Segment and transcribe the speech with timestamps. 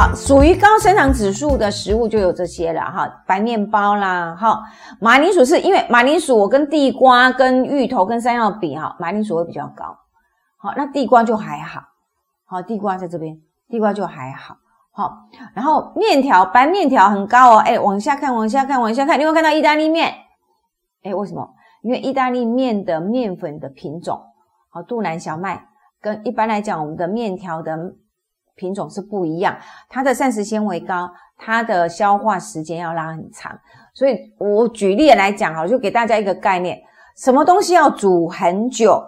[0.00, 4.58] 好，属于高生长指数的食物就有这些了哈，白面包啦，哈，
[4.98, 9.94] 马铃薯是因为马铃薯我跟地瓜、跟芋头、跟山药比哈，马铃薯会比较高，
[10.56, 11.82] 好，那地瓜就还好，
[12.46, 13.38] 好，地瓜在这边，
[13.68, 14.56] 地瓜就还好，
[14.90, 15.12] 好，
[15.52, 20.14] 然后面条白面条很高哦，哎，往下看，往下看，往下看，你会看到意大利面，
[21.02, 21.46] 哎，为什么？
[21.82, 24.18] 因为意大利面的面粉的品种，
[24.70, 25.66] 好，杜兰小麦。
[26.00, 27.76] 跟一般来讲，我们的面条的
[28.56, 29.56] 品种是不一样，
[29.88, 33.58] 它的膳食纤维高，它的消化时间要拉很长。
[33.94, 36.80] 所以我举例来讲哈，就给大家一个概念，
[37.16, 39.02] 什么东西要煮很久，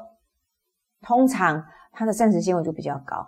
[1.02, 3.26] 通常它的膳食纤维就比较高。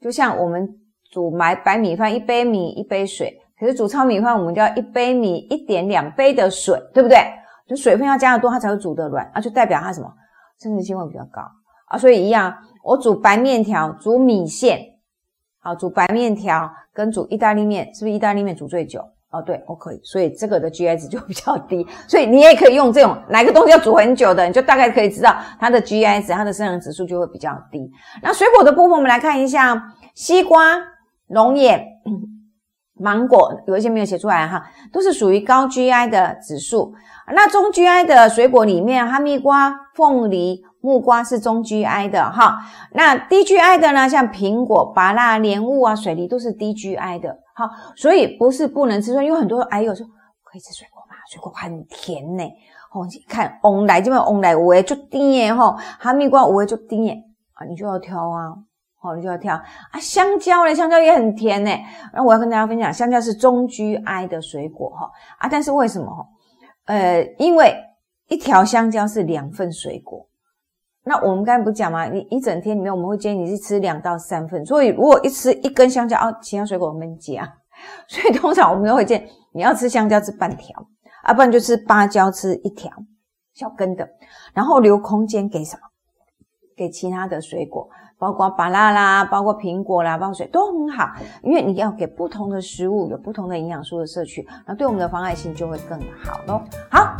[0.00, 0.68] 就像我们
[1.10, 7.18] 煮白白米饭，一杯米一杯水，可是煮糙米饭，我们就要一杯米一点两杯的水，对不对？
[7.66, 10.12] 就水分要加的多，它才会煮得软，啊，就代表它什么
[10.58, 11.42] 膳食纤维比较高。
[11.88, 12.54] 啊，所以一样，
[12.84, 14.80] 我煮白面条，煮米线，
[15.66, 19.00] 啊，煮白面条跟煮意大利面，是不是意大利面煮最久？
[19.32, 27.90] 哦，对，我可以，所以这个的 GI 值就比较低，所以你也可以用这种哪个东西要煮很久的，你就大概可以知道它的 GI 值，它的生长指数就会比较低。
[28.22, 30.78] 那水果的部分，我们来看一下，西瓜、
[31.26, 31.84] 龙眼、
[33.00, 36.94] 芒果，有一些没有写出来哈，都是属于高 GI 的指数。
[37.34, 40.62] 那中 GI 的水果里面，哈密瓜、凤梨。
[40.86, 42.60] 木瓜是中 GI 的哈，
[42.92, 44.08] 那低 GI 的呢？
[44.08, 47.36] 像苹果、芭乐、莲雾啊、水梨都是低 GI 的。
[47.56, 50.06] 好，所以不是不能吃，因为很多哎呦说
[50.44, 51.16] 可以吃水果吗？
[51.28, 52.44] 水果很甜呢。
[52.92, 57.20] 哦，你看，翁来这边翁来五就甜耶哈，哈密瓜五就甜耶
[57.54, 58.54] 啊，你就要挑啊，
[59.00, 59.98] 好，你就要挑啊。
[60.00, 60.72] 香蕉呢？
[60.72, 61.70] 香蕉也很甜呢。
[62.12, 66.24] 那我要跟大家分享，香蕉是中 GI 的水果哈啊，但是为什么哈？
[66.84, 67.74] 呃，因为
[68.28, 70.24] 一条香蕉是两份水果。
[71.08, 72.06] 那我们刚才不讲吗？
[72.06, 74.66] 你一整天里面，我们会建议你是吃两到三份。
[74.66, 77.48] 所以如果一吃一根香蕉哦，其他水果我们加。
[78.08, 80.74] 所以通常我们都会建议你要吃香蕉吃半条，
[81.22, 82.90] 啊，不然就吃芭蕉吃一条
[83.54, 84.08] 小根的，
[84.52, 85.82] 然后留空间给什么？
[86.76, 87.88] 给其他的水果，
[88.18, 91.08] 包括芭拉啦，包括苹果啦，包括水都很好，
[91.42, 96.62] 因为你要给不同的食物有不同的营养素的摄取，那对我们的防癌性就会更好咯。
[96.90, 97.15] 好。